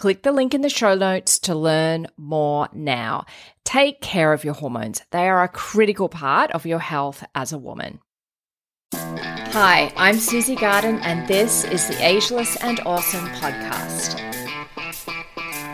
Click 0.00 0.22
the 0.22 0.32
link 0.32 0.54
in 0.54 0.62
the 0.62 0.70
show 0.70 0.94
notes 0.94 1.38
to 1.40 1.54
learn 1.54 2.06
more 2.16 2.70
now. 2.72 3.26
Take 3.66 4.00
care 4.00 4.32
of 4.32 4.44
your 4.44 4.54
hormones. 4.54 5.02
They 5.10 5.28
are 5.28 5.42
a 5.42 5.48
critical 5.48 6.08
part 6.08 6.50
of 6.52 6.64
your 6.64 6.78
health 6.78 7.22
as 7.34 7.52
a 7.52 7.58
woman. 7.58 8.00
Hi, 8.94 9.92
I'm 9.98 10.16
Susie 10.16 10.56
Garden, 10.56 11.00
and 11.02 11.28
this 11.28 11.64
is 11.64 11.86
the 11.86 12.02
Ageless 12.02 12.56
and 12.62 12.80
Awesome 12.86 13.26
podcast. 13.26 14.18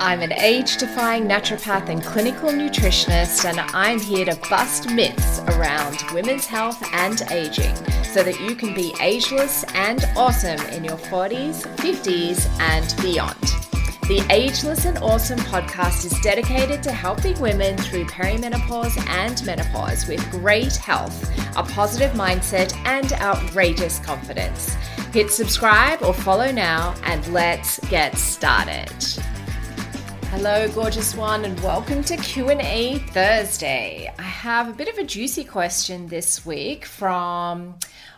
I'm 0.00 0.22
an 0.22 0.32
age 0.32 0.76
defying 0.76 1.28
naturopath 1.28 1.88
and 1.88 2.02
clinical 2.02 2.48
nutritionist, 2.50 3.44
and 3.44 3.60
I'm 3.60 4.00
here 4.00 4.24
to 4.24 4.36
bust 4.50 4.90
myths 4.90 5.38
around 5.54 6.02
women's 6.12 6.46
health 6.46 6.82
and 6.94 7.22
aging 7.30 7.76
so 8.02 8.24
that 8.24 8.40
you 8.40 8.56
can 8.56 8.74
be 8.74 8.92
ageless 9.00 9.62
and 9.74 10.04
awesome 10.16 10.58
in 10.70 10.82
your 10.82 10.98
40s, 10.98 11.62
50s, 11.76 12.48
and 12.58 13.02
beyond. 13.02 13.65
The 14.08 14.24
Ageless 14.30 14.84
and 14.84 14.98
Awesome 14.98 15.40
podcast 15.40 16.04
is 16.04 16.16
dedicated 16.20 16.80
to 16.84 16.92
helping 16.92 17.36
women 17.40 17.76
through 17.76 18.04
perimenopause 18.04 18.96
and 19.08 19.44
menopause 19.44 20.06
with 20.06 20.30
great 20.30 20.76
health, 20.76 21.28
a 21.56 21.64
positive 21.64 22.12
mindset, 22.12 22.72
and 22.86 23.12
outrageous 23.14 23.98
confidence. 23.98 24.74
Hit 25.12 25.32
subscribe 25.32 26.04
or 26.04 26.14
follow 26.14 26.52
now, 26.52 26.94
and 27.02 27.26
let's 27.32 27.80
get 27.88 28.16
started. 28.16 28.94
Hello, 30.30 30.68
gorgeous 30.68 31.16
one, 31.16 31.44
and 31.44 31.58
welcome 31.58 32.04
to 32.04 32.16
Q&A 32.16 33.00
Thursday. 33.10 34.14
I 34.16 34.22
have 34.22 34.68
a 34.68 34.72
bit 34.72 34.86
of 34.86 34.98
a 34.98 35.04
juicy 35.04 35.42
question 35.42 36.06
this 36.06 36.46
week 36.46 36.84
from 36.84 37.74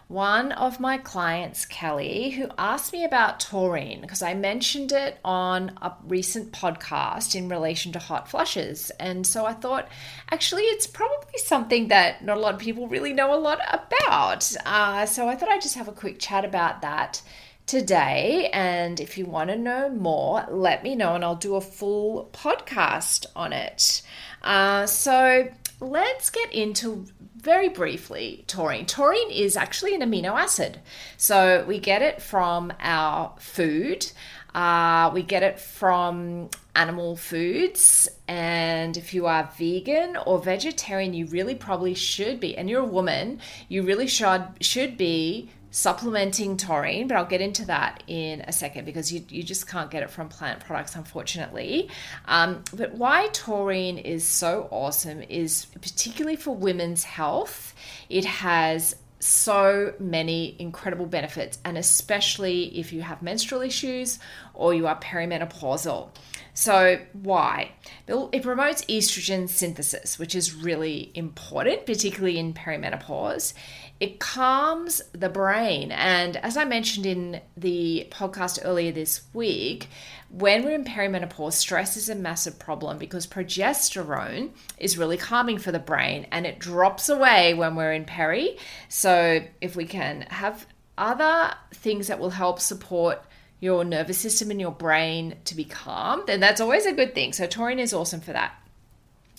one 0.09 0.53
of 0.53 0.81
my 0.81 0.97
clients, 0.97 1.67
Kelly, 1.67 2.31
who 2.31 2.49
asked 2.57 2.95
me 2.95 3.05
about 3.05 3.41
taurine 3.41 4.01
because 4.01 4.23
I 4.23 4.33
mentioned 4.33 4.91
it 4.91 5.19
on 5.23 5.79
a 5.83 5.93
recent 6.07 6.51
podcast 6.53 7.35
in 7.35 7.51
relation 7.51 7.93
to 7.93 7.99
hot 7.99 8.27
flushes. 8.27 8.91
And 8.99 9.27
so 9.27 9.45
I 9.45 9.53
thought, 9.53 9.87
actually, 10.31 10.63
it's 10.63 10.87
probably 10.87 11.39
something 11.45 11.89
that 11.89 12.25
not 12.25 12.39
a 12.39 12.41
lot 12.41 12.55
of 12.55 12.61
people 12.61 12.89
really 12.89 13.13
know 13.13 13.35
a 13.35 13.37
lot 13.37 13.61
about. 13.71 14.51
Uh, 14.65 15.05
so 15.05 15.29
I 15.29 15.37
thought 15.37 15.51
I'd 15.51 15.61
just 15.61 15.77
have 15.77 15.89
a 15.89 15.93
quick 15.93 16.19
chat 16.19 16.47
about 16.47 16.81
that 16.81 17.21
today. 17.67 18.49
And 18.51 18.99
if 19.01 19.19
you 19.19 19.27
want 19.27 19.51
to 19.51 19.57
know 19.57 19.91
more, 19.91 20.47
let 20.49 20.83
me 20.83 20.97
know 20.97 21.17
and 21.17 21.25
I'll 21.25 21.37
do 21.37 21.57
a 21.57 21.61
full 21.61 22.31
podcast 22.33 23.27
on 23.37 23.53
it. 23.53 24.01
Uh, 24.43 24.87
so 24.87 25.49
let's 25.81 26.31
get 26.31 26.53
into 26.53 27.07
very 27.37 27.69
briefly 27.69 28.45
taurine. 28.47 28.87
Taurine 28.87 29.31
is 29.31 29.57
actually 29.57 29.95
an 29.95 30.01
amino 30.01 30.39
acid. 30.39 30.81
So 31.17 31.65
we 31.67 31.79
get 31.79 32.03
it 32.03 32.21
from 32.21 32.73
our 32.81 33.35
food, 33.39 34.11
uh, 34.55 35.11
we 35.15 35.23
get 35.23 35.43
it 35.43 35.61
from 35.61 36.51
animal 36.75 37.17
foods. 37.17 38.09
And 38.27 38.97
if 38.97 39.15
you 39.15 39.27
are 39.27 39.51
vegan 39.57 40.17
or 40.17 40.41
vegetarian, 40.41 41.15
you 41.15 41.27
really 41.27 41.55
probably 41.55 41.95
should 41.95 42.41
be, 42.41 42.57
and 42.57 42.69
you're 42.69 42.83
a 42.83 42.87
woman, 42.87 43.41
you 43.69 43.83
really 43.83 44.07
should, 44.07 44.45
should 44.61 44.97
be 44.97 45.51
supplementing 45.71 46.57
taurine, 46.57 47.09
but 47.09 47.17
I'll 47.17 47.27
get 47.27 47.41
into 47.41 47.65
that 47.67 48.03
in 48.07 48.41
a 48.43 48.53
second 48.53 48.85
because 48.85 49.13
you, 49.13 49.25
you 49.29 49.43
just 49.43 49.69
can't 49.69 49.91
get 49.91 50.03
it 50.03 50.11
from 50.11 50.29
plant 50.29 50.61
products, 50.61 50.97
unfortunately. 50.97 51.91
Um, 52.27 52.65
but 52.75 52.95
why 52.95 53.29
taurine 53.33 53.99
is 53.99 54.25
so 54.25 54.69
awesome 54.71 55.23
is 55.23 55.67
particularly 55.67 56.37
for 56.37 56.55
women's 56.55 57.05
health, 57.05 57.75
it 58.09 58.25
has 58.25 58.97
so 59.21 59.95
many 59.99 60.57
incredible 60.59 61.07
benefits, 61.07 61.59
and 61.65 61.77
especially 61.77 62.79
if 62.79 62.93
you 62.93 63.03
have 63.03 63.21
menstrual 63.21 63.63
issues 63.63 64.19
or 64.55 64.75
you 64.75 64.87
are 64.87 64.99
perimenopausal. 64.99 66.11
So, 66.55 66.99
why? 67.13 67.71
It 68.09 68.43
promotes 68.43 68.85
estrogen 68.87 69.49
synthesis, 69.49 70.19
which 70.19 70.35
is 70.35 70.55
really 70.55 71.13
important, 71.15 71.87
particularly 71.87 72.37
in 72.37 72.53
perimenopause. 72.53 73.55
It 74.01 74.21
calms 74.21 75.03
the 75.13 75.29
brain. 75.29 75.91
And 75.91 76.37
as 76.37 76.57
I 76.57 76.65
mentioned 76.65 77.05
in 77.05 77.41
the 77.57 78.07
podcast 78.11 78.61
earlier 78.63 78.93
this 78.93 79.23
week, 79.33 79.89
when 80.31 80.65
we're 80.65 80.75
in 80.75 80.85
perimenopause, 80.85 81.55
stress 81.55 81.97
is 81.97 82.09
a 82.09 82.15
massive 82.15 82.59
problem 82.61 82.99
because 82.99 83.27
progesterone 83.27 84.51
is 84.79 84.99
really 84.99 85.17
calming 85.17 85.59
for 85.59 85.73
the 85.73 85.79
brain 85.81 86.27
and 86.31 86.47
it 86.47 86.61
drops 86.61 87.09
away 87.09 87.55
when 87.55 87.75
we're 87.75 87.93
in 87.93 88.05
peri. 88.05 88.57
So, 88.89 89.41
if 89.61 89.75
we 89.75 89.85
can 89.85 90.23
have 90.23 90.67
other 90.97 91.55
things 91.73 92.07
that 92.07 92.19
will 92.19 92.31
help 92.31 92.61
support 92.61 93.23
your 93.61 93.85
nervous 93.85 94.19
system 94.19 94.51
and 94.51 94.61
your 94.61 94.71
brain 94.71 95.37
to 95.47 95.57
be 95.57 95.65
calm, 95.65 96.23
then 96.27 96.39
that's 96.39 96.61
always 96.61 96.87
a 96.87 96.93
good 96.93 97.15
thing. 97.15 97.33
So, 97.33 97.47
taurine 97.47 97.81
is 97.81 97.93
awesome 97.93 98.21
for 98.21 98.33
that. 98.33 98.53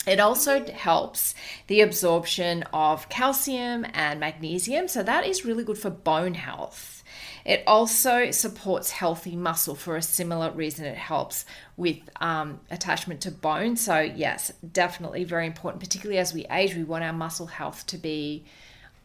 It 0.10 0.20
also 0.20 0.66
helps 0.66 1.36
the 1.68 1.82
absorption 1.82 2.64
of 2.74 3.08
calcium 3.10 3.86
and 3.94 4.20
magnesium, 4.20 4.88
so 4.88 5.04
that 5.04 5.24
is 5.24 5.46
really 5.46 5.64
good 5.64 5.78
for 5.78 5.92
bone 5.92 6.34
health. 6.34 7.04
It 7.46 7.62
also 7.68 8.32
supports 8.32 8.90
healthy 8.90 9.36
muscle 9.36 9.76
for 9.76 9.96
a 9.98 10.02
similar 10.02 10.50
reason. 10.50 10.86
It 10.86 10.98
helps 10.98 11.46
with 11.78 11.98
um, 12.20 12.60
attachment 12.72 13.22
to 13.22 13.32
bone. 13.32 13.76
So, 13.76 14.00
yes, 14.00 14.52
definitely 14.74 15.26
very 15.26 15.46
important, 15.46 15.80
particularly 15.80 16.18
as 16.18 16.34
we 16.34 16.48
age. 16.50 16.74
We 16.74 16.84
want 16.84 17.04
our 17.04 17.14
muscle 17.14 17.46
health 17.46 17.86
to 17.88 17.98
be 18.00 18.46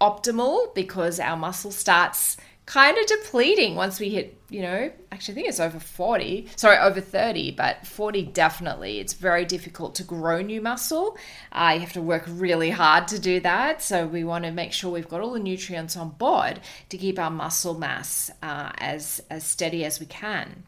optimal 0.00 0.74
because 0.74 1.20
our 1.20 1.36
muscle 1.36 1.70
starts 1.70 2.38
kind 2.66 2.96
of 2.96 3.06
depleting 3.06 3.74
once 3.74 4.00
we 4.00 4.08
hit, 4.08 4.38
you 4.48 4.62
know, 4.62 4.90
actually, 5.12 5.32
I 5.32 5.34
think 5.34 5.48
it's 5.48 5.60
over 5.60 5.78
40, 5.78 6.48
sorry, 6.56 6.78
over 6.78 7.00
30, 7.00 7.50
but 7.52 7.86
40 7.86 8.22
definitely. 8.22 9.00
It's 9.00 9.12
very 9.12 9.44
difficult 9.44 9.94
to 9.96 10.02
grow 10.02 10.40
new 10.40 10.62
muscle. 10.62 11.18
Uh, 11.52 11.72
you 11.74 11.80
have 11.80 11.92
to 11.92 12.00
work 12.00 12.24
really 12.26 12.70
hard 12.70 13.06
to 13.08 13.18
do 13.18 13.38
that. 13.40 13.82
So, 13.82 14.06
we 14.06 14.24
want 14.24 14.44
to 14.44 14.50
make 14.50 14.72
sure 14.72 14.90
we've 14.90 15.08
got 15.08 15.20
all 15.20 15.32
the 15.32 15.40
nutrients 15.40 15.96
on 15.96 16.10
board 16.10 16.60
to 16.88 16.96
keep 16.96 17.18
our 17.18 17.30
muscle 17.30 17.74
mass 17.74 18.30
uh, 18.42 18.72
as, 18.78 19.22
as 19.28 19.44
steady 19.44 19.84
as 19.84 20.00
we 20.00 20.06
can. 20.06 20.64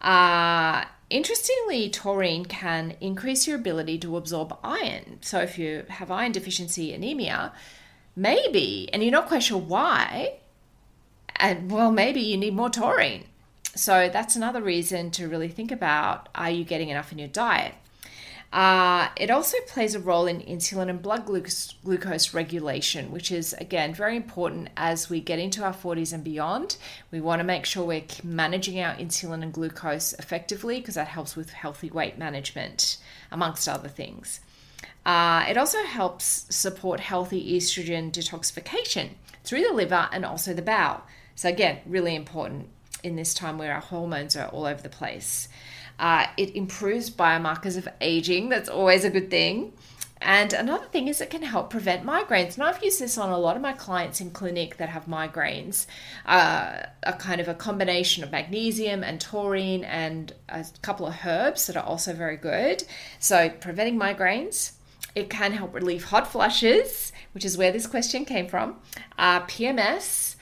Uh, 0.00 0.84
interestingly, 1.10 1.90
taurine 1.90 2.44
can 2.44 2.94
increase 3.00 3.46
your 3.46 3.56
ability 3.56 3.98
to 3.98 4.16
absorb 4.16 4.56
iron. 4.62 5.18
So, 5.20 5.40
if 5.40 5.58
you 5.58 5.84
have 5.88 6.12
iron 6.12 6.30
deficiency 6.30 6.92
anemia, 6.92 7.52
maybe, 8.14 8.88
and 8.92 9.02
you're 9.02 9.10
not 9.10 9.26
quite 9.26 9.42
sure 9.42 9.58
why, 9.58 10.38
and 11.36 11.70
well, 11.70 11.90
maybe 11.90 12.20
you 12.20 12.36
need 12.36 12.54
more 12.54 12.70
taurine. 12.70 13.24
So 13.76 14.08
that's 14.08 14.36
another 14.36 14.62
reason 14.62 15.10
to 15.12 15.28
really 15.28 15.48
think 15.48 15.72
about 15.72 16.28
are 16.34 16.50
you 16.50 16.64
getting 16.64 16.90
enough 16.90 17.12
in 17.12 17.18
your 17.18 17.28
diet? 17.28 17.74
Uh, 18.54 19.08
it 19.16 19.32
also 19.32 19.56
plays 19.66 19.96
a 19.96 19.98
role 19.98 20.26
in 20.28 20.40
insulin 20.40 20.88
and 20.88 21.02
blood 21.02 21.26
glucose, 21.26 21.74
glucose 21.82 22.32
regulation, 22.32 23.10
which 23.10 23.32
is, 23.32 23.52
again, 23.54 23.92
very 23.92 24.14
important 24.16 24.70
as 24.76 25.10
we 25.10 25.20
get 25.20 25.40
into 25.40 25.64
our 25.64 25.74
40s 25.74 26.12
and 26.12 26.22
beyond. 26.22 26.76
We 27.10 27.20
want 27.20 27.40
to 27.40 27.44
make 27.44 27.66
sure 27.66 27.84
we're 27.84 28.04
managing 28.22 28.80
our 28.80 28.94
insulin 28.94 29.42
and 29.42 29.52
glucose 29.52 30.12
effectively 30.20 30.78
because 30.78 30.94
that 30.94 31.08
helps 31.08 31.34
with 31.34 31.50
healthy 31.50 31.90
weight 31.90 32.16
management, 32.16 32.98
amongst 33.32 33.68
other 33.68 33.88
things. 33.88 34.38
Uh, 35.04 35.44
it 35.48 35.56
also 35.56 35.82
helps 35.82 36.46
support 36.48 37.00
healthy 37.00 37.58
estrogen 37.58 38.12
detoxification 38.12 39.10
through 39.42 39.64
the 39.64 39.72
liver 39.72 40.08
and 40.12 40.24
also 40.24 40.54
the 40.54 40.62
bowel. 40.62 41.02
So, 41.34 41.48
again, 41.48 41.80
really 41.86 42.14
important 42.14 42.68
in 43.02 43.16
this 43.16 43.34
time 43.34 43.58
where 43.58 43.74
our 43.74 43.80
hormones 43.80 44.36
are 44.36 44.48
all 44.48 44.66
over 44.66 44.82
the 44.82 44.88
place. 44.88 45.48
Uh, 45.98 46.26
it 46.36 46.56
improves 46.56 47.10
biomarkers 47.10 47.76
of 47.76 47.88
aging. 48.00 48.48
That's 48.48 48.68
always 48.68 49.04
a 49.04 49.10
good 49.10 49.30
thing. 49.30 49.72
And 50.20 50.54
another 50.54 50.86
thing 50.86 51.08
is 51.08 51.20
it 51.20 51.28
can 51.28 51.42
help 51.42 51.68
prevent 51.68 52.04
migraines. 52.06 52.54
And 52.54 52.62
I've 52.62 52.82
used 52.82 52.98
this 52.98 53.18
on 53.18 53.28
a 53.28 53.38
lot 53.38 53.56
of 53.56 53.62
my 53.62 53.74
clients 53.74 54.22
in 54.22 54.30
clinic 54.30 54.78
that 54.78 54.88
have 54.88 55.04
migraines. 55.04 55.86
Uh, 56.24 56.84
a 57.02 57.12
kind 57.12 57.42
of 57.42 57.48
a 57.48 57.54
combination 57.54 58.24
of 58.24 58.32
magnesium 58.32 59.04
and 59.04 59.20
taurine 59.20 59.84
and 59.84 60.32
a 60.48 60.64
couple 60.80 61.06
of 61.06 61.14
herbs 61.26 61.66
that 61.66 61.76
are 61.76 61.84
also 61.84 62.14
very 62.14 62.38
good. 62.38 62.84
So 63.18 63.50
preventing 63.50 63.98
migraines. 63.98 64.72
It 65.14 65.30
can 65.30 65.52
help 65.52 65.74
relieve 65.74 66.04
hot 66.04 66.26
flushes, 66.26 67.12
which 67.32 67.44
is 67.44 67.56
where 67.56 67.70
this 67.70 67.86
question 67.86 68.24
came 68.24 68.48
from. 68.48 68.76
Uh, 69.16 69.42
PMS 69.42 70.34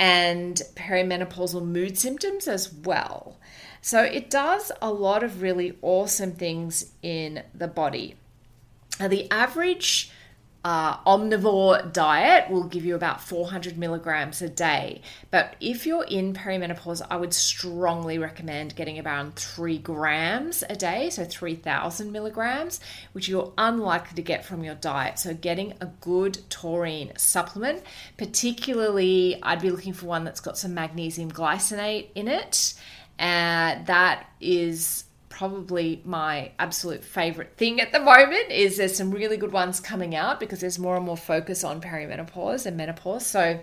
and 0.00 0.62
perimenopausal 0.74 1.62
mood 1.62 1.98
symptoms 1.98 2.48
as 2.48 2.72
well. 2.72 3.38
So 3.82 4.02
it 4.02 4.30
does 4.30 4.72
a 4.80 4.90
lot 4.90 5.22
of 5.22 5.42
really 5.42 5.76
awesome 5.82 6.32
things 6.32 6.92
in 7.02 7.42
the 7.54 7.68
body. 7.68 8.16
Now, 8.98 9.08
the 9.08 9.30
average 9.30 10.10
uh, 10.64 10.98
omnivore 11.04 11.92
diet 11.92 12.50
will 12.50 12.64
give 12.64 12.84
you 12.84 12.94
about 12.94 13.20
400 13.20 13.78
milligrams 13.78 14.42
a 14.42 14.48
day. 14.48 15.00
But 15.30 15.56
if 15.60 15.86
you're 15.86 16.04
in 16.04 16.34
perimenopause, 16.34 17.00
I 17.10 17.16
would 17.16 17.32
strongly 17.32 18.18
recommend 18.18 18.76
getting 18.76 18.98
about 18.98 19.36
three 19.36 19.78
grams 19.78 20.62
a 20.68 20.76
day, 20.76 21.08
so 21.10 21.24
3,000 21.24 22.12
milligrams, 22.12 22.80
which 23.12 23.28
you're 23.28 23.52
unlikely 23.56 24.16
to 24.16 24.22
get 24.22 24.44
from 24.44 24.62
your 24.62 24.74
diet. 24.74 25.18
So, 25.18 25.32
getting 25.32 25.74
a 25.80 25.86
good 26.00 26.38
taurine 26.50 27.12
supplement, 27.16 27.82
particularly, 28.18 29.38
I'd 29.42 29.62
be 29.62 29.70
looking 29.70 29.92
for 29.94 30.06
one 30.06 30.24
that's 30.24 30.40
got 30.40 30.58
some 30.58 30.74
magnesium 30.74 31.30
glycinate 31.30 32.08
in 32.14 32.28
it 32.28 32.74
and 33.20 33.86
that 33.86 34.26
is 34.40 35.04
probably 35.30 36.02
my 36.04 36.50
absolute 36.58 37.02
favorite 37.02 37.56
thing 37.56 37.80
at 37.80 37.92
the 37.92 38.00
moment 38.00 38.50
is 38.50 38.76
there's 38.76 38.94
some 38.94 39.10
really 39.10 39.38
good 39.38 39.52
ones 39.52 39.80
coming 39.80 40.14
out 40.14 40.38
because 40.38 40.60
there's 40.60 40.78
more 40.78 40.96
and 40.96 41.06
more 41.06 41.16
focus 41.16 41.64
on 41.64 41.80
perimenopause 41.80 42.66
and 42.66 42.76
menopause. 42.76 43.24
So 43.24 43.60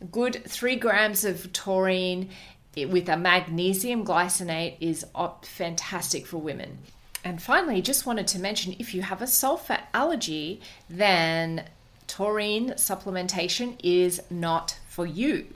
a 0.00 0.04
good 0.06 0.42
three 0.44 0.74
grams 0.74 1.24
of 1.24 1.52
taurine 1.52 2.30
with 2.74 3.08
a 3.08 3.16
magnesium 3.16 4.04
glycinate 4.04 4.76
is 4.80 5.06
fantastic 5.42 6.26
for 6.26 6.38
women. 6.38 6.78
And 7.24 7.40
finally 7.40 7.82
just 7.82 8.06
wanted 8.06 8.26
to 8.28 8.40
mention 8.40 8.74
if 8.80 8.94
you 8.94 9.02
have 9.02 9.22
a 9.22 9.28
sulfur 9.28 9.78
allergy 9.94 10.60
then 10.90 11.64
taurine 12.08 12.70
supplementation 12.70 13.78
is 13.84 14.20
not 14.28 14.78
for 14.88 15.06
you. 15.06 15.46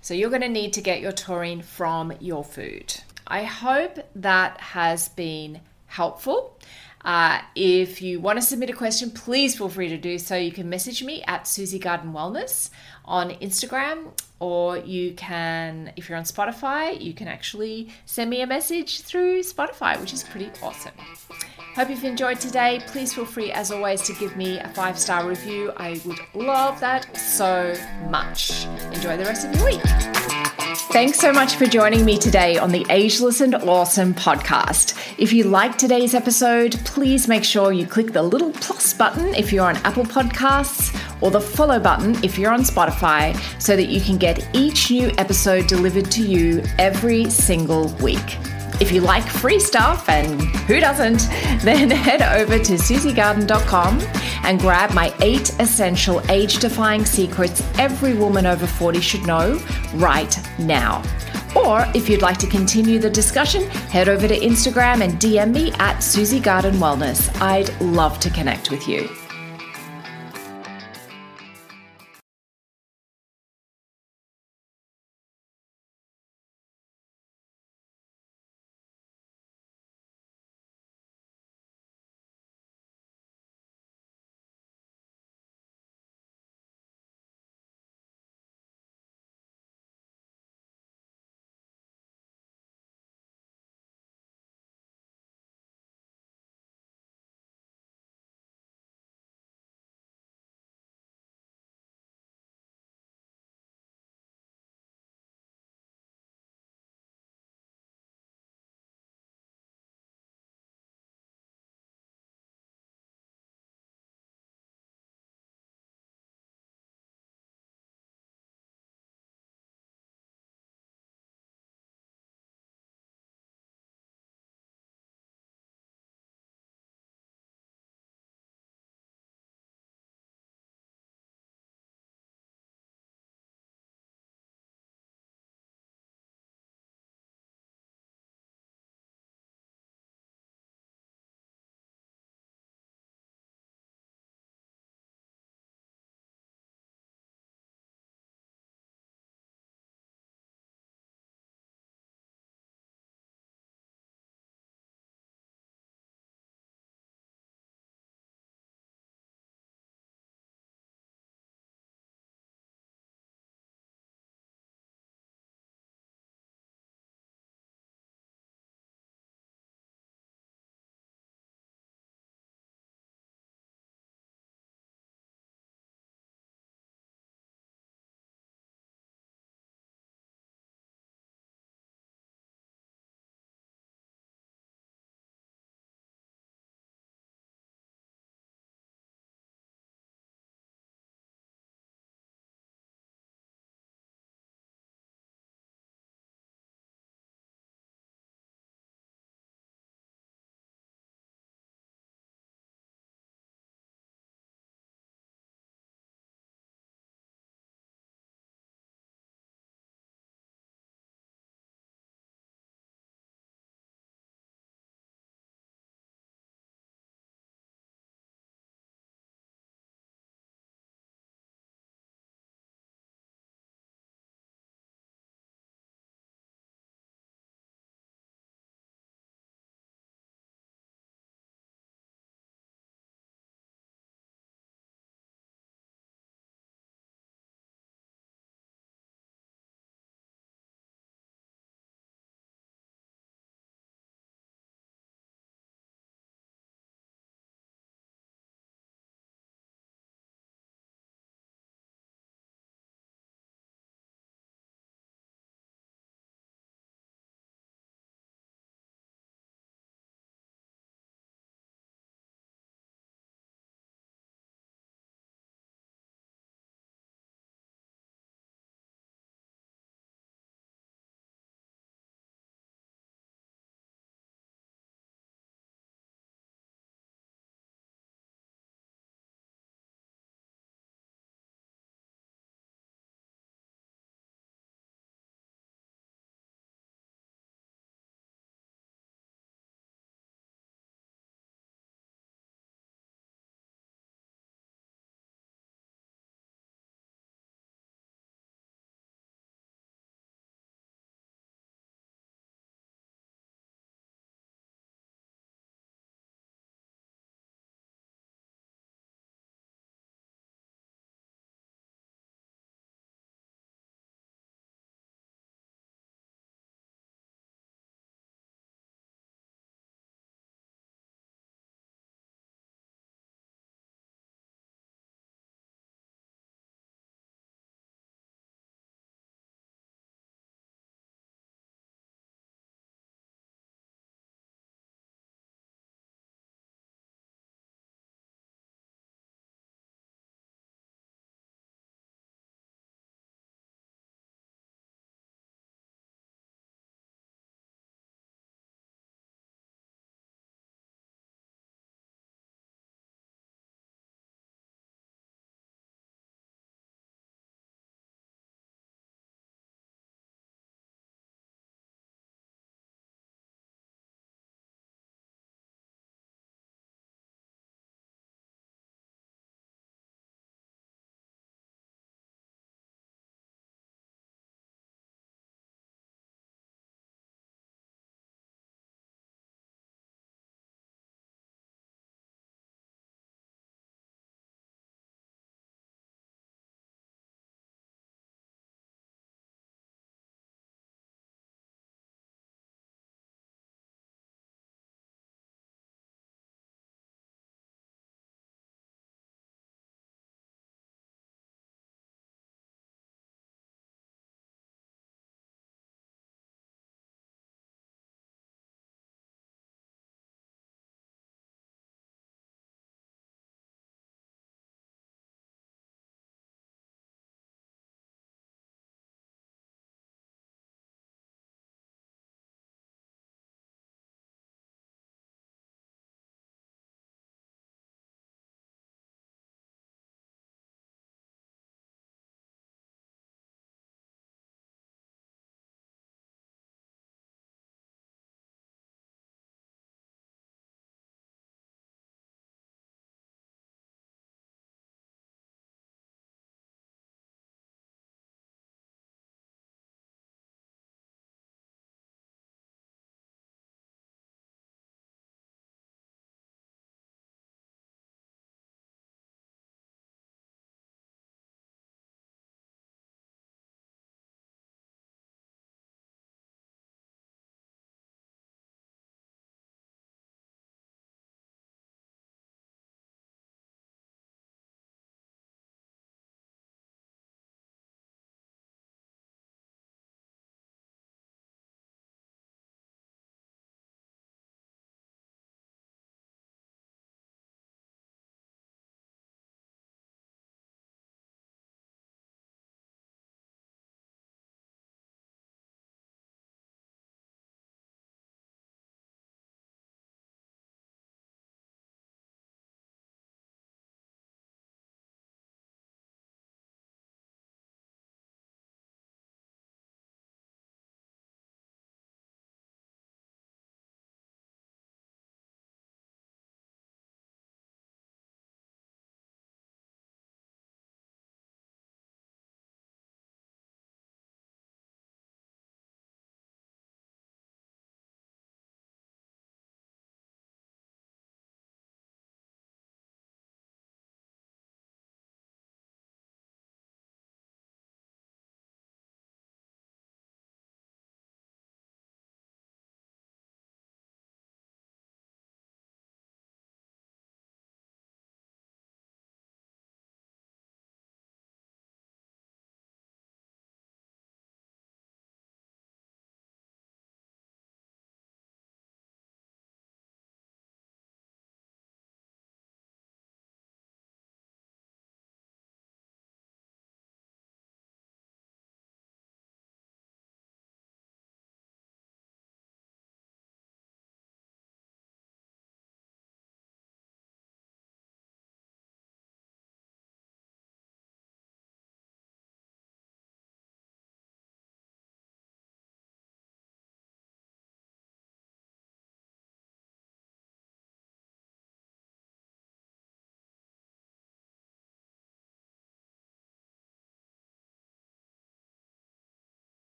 So 0.00 0.14
you're 0.14 0.30
going 0.30 0.42
to 0.42 0.48
need 0.48 0.72
to 0.74 0.80
get 0.80 1.00
your 1.00 1.12
taurine 1.12 1.62
from 1.62 2.12
your 2.20 2.44
food. 2.44 2.94
I 3.26 3.44
hope 3.44 3.98
that 4.16 4.60
has 4.60 5.08
been 5.10 5.60
helpful. 5.86 6.58
Uh, 7.04 7.40
if 7.54 8.02
you 8.02 8.18
want 8.18 8.36
to 8.36 8.42
submit 8.42 8.68
a 8.68 8.72
question, 8.72 9.10
please 9.10 9.56
feel 9.56 9.68
free 9.68 9.88
to 9.88 9.96
do 9.96 10.18
so. 10.18 10.36
You 10.36 10.50
can 10.50 10.68
message 10.68 11.04
me 11.04 11.22
at 11.28 11.46
Susie 11.46 11.78
Garden 11.78 12.12
Wellness 12.12 12.70
on 13.04 13.30
Instagram, 13.30 14.10
or 14.40 14.78
you 14.78 15.12
can, 15.14 15.92
if 15.94 16.08
you're 16.08 16.18
on 16.18 16.24
Spotify, 16.24 17.00
you 17.00 17.14
can 17.14 17.28
actually 17.28 17.90
send 18.06 18.28
me 18.28 18.40
a 18.40 18.46
message 18.46 19.02
through 19.02 19.40
Spotify, 19.42 20.00
which 20.00 20.12
is 20.12 20.24
pretty 20.24 20.50
awesome. 20.60 20.94
Hope 21.76 21.90
you've 21.90 22.04
enjoyed 22.04 22.40
today. 22.40 22.80
Please 22.88 23.14
feel 23.14 23.24
free, 23.24 23.52
as 23.52 23.70
always, 23.70 24.02
to 24.02 24.12
give 24.14 24.36
me 24.36 24.58
a 24.58 24.68
five 24.70 24.98
star 24.98 25.28
review. 25.28 25.72
I 25.76 26.00
would 26.04 26.18
love 26.34 26.80
that 26.80 27.16
so 27.16 27.72
much. 28.10 28.66
Enjoy 28.92 29.16
the 29.16 29.24
rest 29.24 29.46
of 29.46 29.54
your 29.54 29.64
week. 29.64 30.35
Thanks 30.76 31.18
so 31.18 31.32
much 31.32 31.56
for 31.56 31.64
joining 31.64 32.04
me 32.04 32.18
today 32.18 32.58
on 32.58 32.70
the 32.70 32.84
Ageless 32.90 33.40
and 33.40 33.54
Awesome 33.54 34.12
podcast. 34.12 34.96
If 35.18 35.32
you 35.32 35.44
like 35.44 35.78
today's 35.78 36.14
episode, 36.14 36.78
please 36.84 37.28
make 37.28 37.44
sure 37.44 37.72
you 37.72 37.86
click 37.86 38.12
the 38.12 38.22
little 38.22 38.52
plus 38.52 38.92
button 38.92 39.34
if 39.34 39.52
you're 39.52 39.64
on 39.64 39.76
Apple 39.78 40.04
Podcasts 40.04 40.94
or 41.22 41.30
the 41.30 41.40
follow 41.40 41.80
button 41.80 42.22
if 42.22 42.38
you're 42.38 42.52
on 42.52 42.60
Spotify 42.60 43.34
so 43.60 43.74
that 43.74 43.86
you 43.86 44.00
can 44.00 44.18
get 44.18 44.48
each 44.54 44.90
new 44.90 45.10
episode 45.18 45.66
delivered 45.66 46.10
to 46.12 46.22
you 46.22 46.62
every 46.78 47.28
single 47.30 47.88
week. 47.96 48.38
If 48.80 48.92
you 48.92 49.00
like 49.00 49.26
free 49.26 49.58
stuff, 49.58 50.08
and 50.08 50.42
who 50.68 50.80
doesn't, 50.80 51.20
then 51.62 51.90
head 51.90 52.22
over 52.22 52.58
to 52.58 52.72
susiegarden.com 52.74 54.00
and 54.44 54.60
grab 54.60 54.92
my 54.92 55.14
eight 55.20 55.58
essential 55.60 56.22
age 56.30 56.58
defying 56.58 57.04
secrets 57.04 57.62
every 57.78 58.14
woman 58.14 58.46
over 58.46 58.66
40 58.66 59.00
should 59.00 59.26
know 59.26 59.60
right 59.94 60.38
now. 60.58 61.02
Or 61.56 61.86
if 61.94 62.08
you'd 62.08 62.22
like 62.22 62.36
to 62.38 62.46
continue 62.46 62.98
the 62.98 63.10
discussion, 63.10 63.64
head 63.88 64.08
over 64.08 64.28
to 64.28 64.38
Instagram 64.38 65.02
and 65.02 65.14
DM 65.14 65.52
me 65.52 65.72
at 65.78 66.00
Susie 66.00 66.40
Garden 66.40 66.74
Wellness. 66.74 67.34
I'd 67.40 67.78
love 67.80 68.20
to 68.20 68.30
connect 68.30 68.70
with 68.70 68.86
you. 68.86 69.08